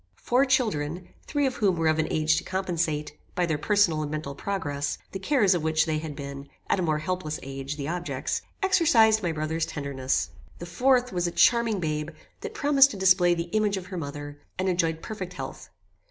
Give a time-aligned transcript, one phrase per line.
[0.17, 4.09] Four children, three of whom were of an age to compensate, by their personal and
[4.09, 7.87] mental progress, the cares of which they had been, at a more helpless age, the
[7.87, 10.31] objects, exercised my brother's tenderness.
[10.57, 12.09] The fourth was a charming babe
[12.39, 15.69] that promised to display the image of her mother, and enjoyed perfect health.